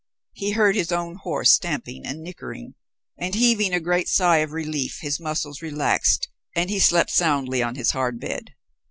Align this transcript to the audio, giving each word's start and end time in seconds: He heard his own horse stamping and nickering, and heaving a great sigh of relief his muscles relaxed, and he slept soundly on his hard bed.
He 0.33 0.53
heard 0.53 0.75
his 0.75 0.91
own 0.91 1.13
horse 1.17 1.51
stamping 1.53 2.07
and 2.07 2.23
nickering, 2.23 2.73
and 3.19 3.35
heaving 3.35 3.71
a 3.71 3.79
great 3.79 4.09
sigh 4.09 4.37
of 4.37 4.51
relief 4.51 4.97
his 5.01 5.19
muscles 5.19 5.61
relaxed, 5.61 6.27
and 6.55 6.71
he 6.71 6.79
slept 6.79 7.11
soundly 7.11 7.61
on 7.61 7.75
his 7.75 7.91
hard 7.91 8.19
bed. 8.19 8.55